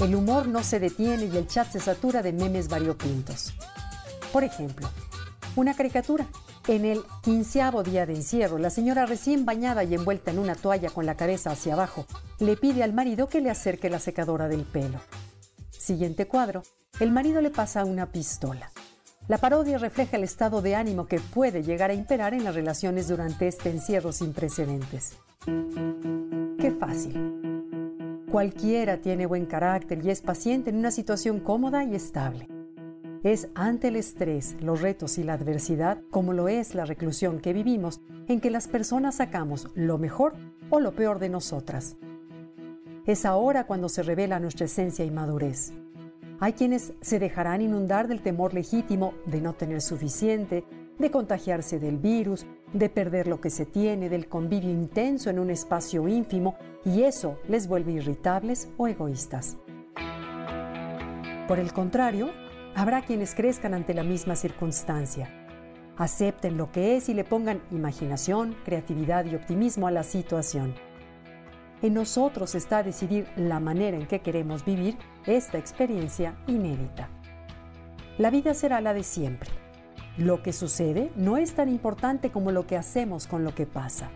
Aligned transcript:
El 0.00 0.14
humor 0.14 0.48
no 0.48 0.64
se 0.64 0.80
detiene 0.80 1.26
y 1.26 1.36
el 1.36 1.46
chat 1.46 1.70
se 1.70 1.80
satura 1.80 2.22
de 2.22 2.32
memes 2.32 2.68
variopintos. 2.68 3.54
Por 4.32 4.42
ejemplo, 4.42 4.88
una 5.56 5.74
caricatura. 5.74 6.26
En 6.66 6.86
el 6.86 7.02
quinceavo 7.22 7.82
día 7.82 8.06
de 8.06 8.14
encierro, 8.14 8.56
la 8.58 8.70
señora 8.70 9.04
recién 9.04 9.44
bañada 9.44 9.84
y 9.84 9.94
envuelta 9.94 10.30
en 10.30 10.38
una 10.38 10.54
toalla 10.54 10.88
con 10.88 11.04
la 11.04 11.14
cabeza 11.14 11.50
hacia 11.50 11.74
abajo, 11.74 12.06
le 12.38 12.56
pide 12.56 12.82
al 12.82 12.94
marido 12.94 13.28
que 13.28 13.42
le 13.42 13.50
acerque 13.50 13.90
la 13.90 13.98
secadora 13.98 14.48
del 14.48 14.62
pelo. 14.62 14.98
Siguiente 15.70 16.26
cuadro, 16.26 16.62
el 17.00 17.12
marido 17.12 17.42
le 17.42 17.50
pasa 17.50 17.84
una 17.84 18.10
pistola. 18.10 18.70
La 19.28 19.38
parodia 19.38 19.78
refleja 19.78 20.16
el 20.16 20.24
estado 20.24 20.62
de 20.62 20.74
ánimo 20.74 21.06
que 21.06 21.20
puede 21.20 21.62
llegar 21.62 21.90
a 21.90 21.94
imperar 21.94 22.34
en 22.34 22.44
las 22.44 22.54
relaciones 22.54 23.08
durante 23.08 23.46
este 23.46 23.70
encierro 23.70 24.10
sin 24.10 24.32
precedentes. 24.32 25.16
Qué 25.44 26.70
fácil. 26.80 27.53
Cualquiera 28.34 28.96
tiene 28.96 29.26
buen 29.26 29.46
carácter 29.46 30.04
y 30.04 30.10
es 30.10 30.20
paciente 30.20 30.68
en 30.70 30.76
una 30.76 30.90
situación 30.90 31.38
cómoda 31.38 31.84
y 31.84 31.94
estable. 31.94 32.48
Es 33.22 33.46
ante 33.54 33.86
el 33.86 33.94
estrés, 33.94 34.56
los 34.60 34.80
retos 34.80 35.18
y 35.18 35.22
la 35.22 35.34
adversidad, 35.34 35.98
como 36.10 36.32
lo 36.32 36.48
es 36.48 36.74
la 36.74 36.84
reclusión 36.84 37.38
que 37.38 37.52
vivimos, 37.52 38.00
en 38.26 38.40
que 38.40 38.50
las 38.50 38.66
personas 38.66 39.14
sacamos 39.14 39.68
lo 39.76 39.98
mejor 39.98 40.34
o 40.68 40.80
lo 40.80 40.96
peor 40.96 41.20
de 41.20 41.28
nosotras. 41.28 41.96
Es 43.06 43.24
ahora 43.24 43.68
cuando 43.68 43.88
se 43.88 44.02
revela 44.02 44.40
nuestra 44.40 44.66
esencia 44.66 45.04
y 45.04 45.12
madurez. 45.12 45.72
Hay 46.40 46.54
quienes 46.54 46.92
se 47.02 47.20
dejarán 47.20 47.62
inundar 47.62 48.08
del 48.08 48.20
temor 48.20 48.52
legítimo 48.52 49.14
de 49.26 49.40
no 49.40 49.52
tener 49.52 49.80
suficiente, 49.80 50.64
de 50.98 51.10
contagiarse 51.12 51.78
del 51.78 51.98
virus, 51.98 52.46
de 52.74 52.88
perder 52.88 53.28
lo 53.28 53.40
que 53.40 53.50
se 53.50 53.64
tiene, 53.64 54.08
del 54.08 54.28
convivio 54.28 54.70
intenso 54.70 55.30
en 55.30 55.38
un 55.38 55.48
espacio 55.48 56.06
ínfimo, 56.08 56.56
y 56.84 57.04
eso 57.04 57.38
les 57.48 57.68
vuelve 57.68 57.92
irritables 57.92 58.68
o 58.76 58.88
egoístas. 58.88 59.56
Por 61.48 61.58
el 61.58 61.72
contrario, 61.72 62.30
habrá 62.74 63.02
quienes 63.02 63.34
crezcan 63.34 63.74
ante 63.74 63.94
la 63.94 64.02
misma 64.02 64.34
circunstancia. 64.34 65.30
Acepten 65.96 66.58
lo 66.58 66.72
que 66.72 66.96
es 66.96 67.08
y 67.08 67.14
le 67.14 67.22
pongan 67.22 67.62
imaginación, 67.70 68.56
creatividad 68.64 69.24
y 69.24 69.36
optimismo 69.36 69.86
a 69.86 69.92
la 69.92 70.02
situación. 70.02 70.74
En 71.80 71.94
nosotros 71.94 72.56
está 72.56 72.82
decidir 72.82 73.28
la 73.36 73.60
manera 73.60 73.96
en 73.96 74.06
que 74.06 74.20
queremos 74.20 74.64
vivir 74.64 74.96
esta 75.26 75.58
experiencia 75.58 76.34
inédita. 76.48 77.08
La 78.18 78.30
vida 78.30 78.52
será 78.54 78.80
la 78.80 78.94
de 78.94 79.04
siempre 79.04 79.63
lo 80.16 80.42
que 80.42 80.52
sucede 80.52 81.10
no 81.16 81.36
es 81.36 81.54
tan 81.54 81.68
importante 81.68 82.30
como 82.30 82.52
lo 82.52 82.66
que 82.66 82.76
hacemos 82.76 83.26
con 83.26 83.44
lo 83.44 83.54
que 83.54 83.66
pasa. 83.66 84.10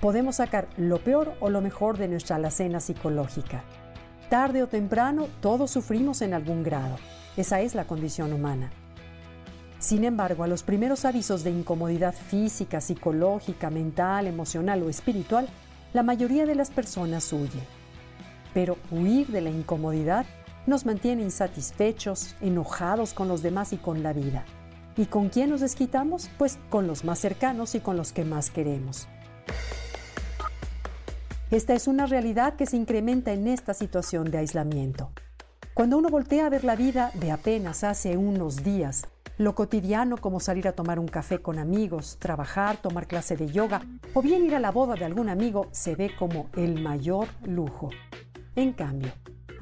Podemos 0.00 0.36
sacar 0.36 0.68
lo 0.76 0.98
peor 0.98 1.34
o 1.40 1.50
lo 1.50 1.60
mejor 1.60 1.98
de 1.98 2.08
nuestra 2.08 2.36
alacena 2.36 2.80
psicológica. 2.80 3.62
Tarde 4.30 4.62
o 4.62 4.66
temprano, 4.66 5.28
todos 5.40 5.70
sufrimos 5.70 6.22
en 6.22 6.34
algún 6.34 6.62
grado. 6.62 6.96
Esa 7.36 7.60
es 7.60 7.74
la 7.74 7.84
condición 7.84 8.32
humana. 8.32 8.70
Sin 9.78 10.04
embargo, 10.04 10.44
a 10.44 10.46
los 10.46 10.62
primeros 10.62 11.04
avisos 11.04 11.44
de 11.44 11.50
incomodidad 11.50 12.14
física, 12.14 12.80
psicológica, 12.80 13.68
mental, 13.68 14.26
emocional 14.26 14.82
o 14.82 14.88
espiritual, 14.88 15.48
la 15.92 16.02
mayoría 16.02 16.46
de 16.46 16.54
las 16.54 16.70
personas 16.70 17.32
huye. 17.32 17.60
Pero 18.54 18.78
huir 18.90 19.26
de 19.28 19.40
la 19.40 19.50
incomodidad 19.50 20.24
nos 20.66 20.86
mantiene 20.86 21.22
insatisfechos, 21.22 22.36
enojados 22.40 23.12
con 23.12 23.28
los 23.28 23.42
demás 23.42 23.72
y 23.72 23.76
con 23.76 24.02
la 24.02 24.12
vida. 24.12 24.44
¿Y 24.96 25.06
con 25.06 25.28
quién 25.28 25.50
nos 25.50 25.60
desquitamos? 25.60 26.30
Pues 26.38 26.58
con 26.68 26.86
los 26.86 27.04
más 27.04 27.18
cercanos 27.18 27.74
y 27.74 27.80
con 27.80 27.96
los 27.96 28.12
que 28.12 28.24
más 28.24 28.50
queremos. 28.50 29.08
Esta 31.50 31.74
es 31.74 31.86
una 31.86 32.06
realidad 32.06 32.54
que 32.56 32.66
se 32.66 32.76
incrementa 32.76 33.32
en 33.32 33.46
esta 33.46 33.74
situación 33.74 34.30
de 34.30 34.38
aislamiento. 34.38 35.10
Cuando 35.74 35.96
uno 35.98 36.08
voltea 36.08 36.46
a 36.46 36.50
ver 36.50 36.64
la 36.64 36.76
vida 36.76 37.10
de 37.14 37.30
apenas 37.30 37.84
hace 37.84 38.16
unos 38.16 38.62
días, 38.62 39.04
lo 39.38 39.54
cotidiano 39.54 40.18
como 40.18 40.40
salir 40.40 40.68
a 40.68 40.72
tomar 40.72 40.98
un 40.98 41.08
café 41.08 41.40
con 41.40 41.58
amigos, 41.58 42.18
trabajar, 42.18 42.76
tomar 42.76 43.06
clase 43.06 43.36
de 43.36 43.48
yoga 43.48 43.82
o 44.14 44.22
bien 44.22 44.44
ir 44.44 44.54
a 44.54 44.60
la 44.60 44.70
boda 44.70 44.94
de 44.94 45.06
algún 45.06 45.28
amigo 45.28 45.68
se 45.72 45.94
ve 45.94 46.10
como 46.18 46.48
el 46.56 46.80
mayor 46.82 47.28
lujo. 47.44 47.90
En 48.54 48.72
cambio, 48.72 49.12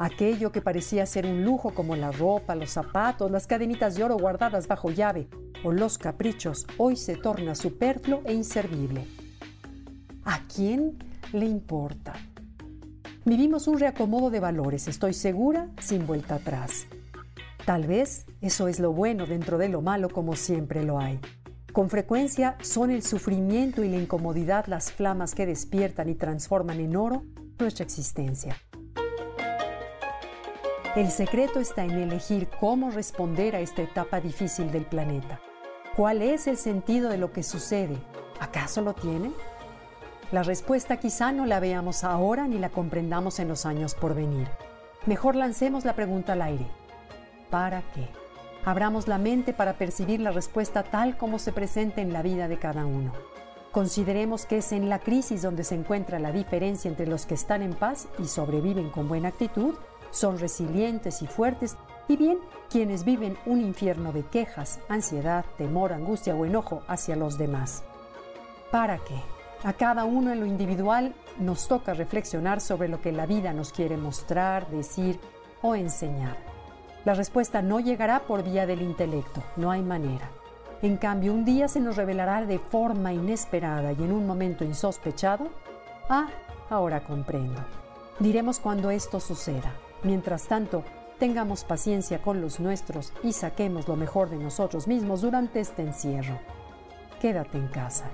Aquello 0.02 0.50
que 0.50 0.62
parecía 0.62 1.04
ser 1.04 1.26
un 1.26 1.44
lujo 1.44 1.74
como 1.74 1.94
la 1.94 2.10
ropa, 2.10 2.54
los 2.54 2.70
zapatos, 2.70 3.30
las 3.30 3.46
cadenitas 3.46 3.96
de 3.96 4.02
oro 4.02 4.16
guardadas 4.16 4.66
bajo 4.66 4.90
llave 4.90 5.28
o 5.62 5.72
los 5.72 5.98
caprichos, 5.98 6.66
hoy 6.78 6.96
se 6.96 7.16
torna 7.16 7.54
superfluo 7.54 8.22
e 8.24 8.32
inservible. 8.32 9.06
¿A 10.24 10.40
quién 10.44 10.96
le 11.34 11.44
importa? 11.44 12.14
Vivimos 13.26 13.68
un 13.68 13.78
reacomodo 13.78 14.30
de 14.30 14.40
valores, 14.40 14.88
estoy 14.88 15.12
segura, 15.12 15.68
sin 15.82 16.06
vuelta 16.06 16.36
atrás. 16.36 16.86
Tal 17.66 17.86
vez 17.86 18.24
eso 18.40 18.68
es 18.68 18.80
lo 18.80 18.94
bueno 18.94 19.26
dentro 19.26 19.58
de 19.58 19.68
lo 19.68 19.82
malo 19.82 20.08
como 20.08 20.34
siempre 20.34 20.82
lo 20.82 20.98
hay. 20.98 21.20
Con 21.74 21.90
frecuencia 21.90 22.56
son 22.62 22.90
el 22.90 23.02
sufrimiento 23.02 23.84
y 23.84 23.90
la 23.90 23.98
incomodidad 23.98 24.64
las 24.64 24.92
flamas 24.92 25.34
que 25.34 25.44
despiertan 25.44 26.08
y 26.08 26.14
transforman 26.14 26.80
en 26.80 26.96
oro 26.96 27.22
nuestra 27.58 27.84
existencia. 27.84 28.56
El 30.96 31.12
secreto 31.12 31.60
está 31.60 31.84
en 31.84 31.92
elegir 31.92 32.48
cómo 32.58 32.90
responder 32.90 33.54
a 33.54 33.60
esta 33.60 33.80
etapa 33.80 34.20
difícil 34.20 34.72
del 34.72 34.84
planeta. 34.84 35.38
¿Cuál 35.94 36.20
es 36.20 36.48
el 36.48 36.56
sentido 36.56 37.08
de 37.10 37.16
lo 37.16 37.32
que 37.32 37.44
sucede? 37.44 37.96
¿Acaso 38.40 38.80
lo 38.82 38.92
tiene? 38.92 39.30
La 40.32 40.42
respuesta 40.42 40.96
quizá 40.96 41.30
no 41.30 41.46
la 41.46 41.60
veamos 41.60 42.02
ahora 42.02 42.48
ni 42.48 42.58
la 42.58 42.70
comprendamos 42.70 43.38
en 43.38 43.46
los 43.46 43.66
años 43.66 43.94
por 43.94 44.16
venir. 44.16 44.48
Mejor 45.06 45.36
lancemos 45.36 45.84
la 45.84 45.94
pregunta 45.94 46.32
al 46.32 46.42
aire. 46.42 46.66
¿Para 47.50 47.82
qué? 47.94 48.08
Abramos 48.64 49.06
la 49.06 49.18
mente 49.18 49.52
para 49.52 49.74
percibir 49.74 50.18
la 50.18 50.32
respuesta 50.32 50.82
tal 50.82 51.16
como 51.16 51.38
se 51.38 51.52
presenta 51.52 52.00
en 52.00 52.12
la 52.12 52.22
vida 52.22 52.48
de 52.48 52.58
cada 52.58 52.84
uno. 52.84 53.12
Consideremos 53.70 54.44
que 54.44 54.58
es 54.58 54.72
en 54.72 54.88
la 54.88 54.98
crisis 54.98 55.42
donde 55.42 55.62
se 55.62 55.76
encuentra 55.76 56.18
la 56.18 56.32
diferencia 56.32 56.88
entre 56.88 57.06
los 57.06 57.26
que 57.26 57.34
están 57.34 57.62
en 57.62 57.74
paz 57.74 58.08
y 58.18 58.26
sobreviven 58.26 58.90
con 58.90 59.06
buena 59.06 59.28
actitud 59.28 59.76
son 60.10 60.38
resilientes 60.38 61.22
y 61.22 61.26
fuertes, 61.26 61.76
y 62.08 62.16
bien 62.16 62.38
quienes 62.68 63.04
viven 63.04 63.36
un 63.46 63.60
infierno 63.60 64.12
de 64.12 64.24
quejas, 64.24 64.80
ansiedad, 64.88 65.44
temor, 65.56 65.92
angustia 65.92 66.34
o 66.34 66.44
enojo 66.44 66.82
hacia 66.88 67.16
los 67.16 67.38
demás. 67.38 67.84
¿Para 68.70 68.98
qué? 68.98 69.20
A 69.62 69.72
cada 69.74 70.04
uno 70.04 70.32
en 70.32 70.40
lo 70.40 70.46
individual 70.46 71.14
nos 71.38 71.68
toca 71.68 71.94
reflexionar 71.94 72.60
sobre 72.60 72.88
lo 72.88 73.00
que 73.00 73.12
la 73.12 73.26
vida 73.26 73.52
nos 73.52 73.72
quiere 73.72 73.96
mostrar, 73.96 74.68
decir 74.70 75.20
o 75.62 75.74
enseñar. 75.74 76.36
La 77.04 77.14
respuesta 77.14 77.62
no 77.62 77.80
llegará 77.80 78.20
por 78.20 78.42
vía 78.42 78.66
del 78.66 78.82
intelecto, 78.82 79.42
no 79.56 79.70
hay 79.70 79.82
manera. 79.82 80.30
En 80.82 80.96
cambio, 80.96 81.34
un 81.34 81.44
día 81.44 81.68
se 81.68 81.80
nos 81.80 81.96
revelará 81.96 82.44
de 82.46 82.58
forma 82.58 83.12
inesperada 83.12 83.92
y 83.92 84.02
en 84.02 84.12
un 84.12 84.26
momento 84.26 84.64
insospechado, 84.64 85.48
ah, 86.08 86.28
ahora 86.70 87.04
comprendo. 87.04 87.60
Diremos 88.20 88.60
cuando 88.60 88.90
esto 88.90 89.18
suceda. 89.18 89.74
Mientras 90.02 90.46
tanto, 90.46 90.84
tengamos 91.18 91.64
paciencia 91.64 92.20
con 92.20 92.42
los 92.42 92.60
nuestros 92.60 93.14
y 93.22 93.32
saquemos 93.32 93.88
lo 93.88 93.96
mejor 93.96 94.28
de 94.28 94.36
nosotros 94.36 94.86
mismos 94.86 95.22
durante 95.22 95.58
este 95.60 95.80
encierro. 95.80 96.38
Quédate 97.18 97.56
en 97.56 97.68
casa. 97.68 98.10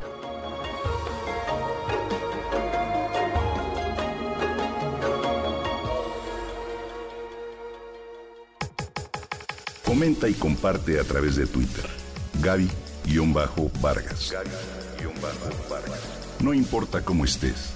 Comenta 9.84 10.28
y 10.28 10.34
comparte 10.34 11.00
a 11.00 11.04
través 11.04 11.34
de 11.34 11.48
Twitter. 11.48 11.86
Gaby-Vargas. 12.42 14.34
No 16.38 16.54
importa 16.54 17.04
cómo 17.04 17.24
estés, 17.24 17.75